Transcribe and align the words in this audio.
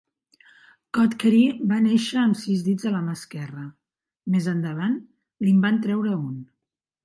Cotchery 0.97 1.41
va 1.73 1.77
néixer 1.89 2.17
amb 2.23 2.41
sis 2.45 2.65
dits 2.69 2.89
a 2.91 2.95
la 2.95 3.03
mà 3.09 3.15
esquerra; 3.19 3.69
més 4.37 4.51
endavant 4.57 4.99
li'n 5.47 5.65
van 5.69 5.83
treure 5.89 6.19
un. 6.27 6.37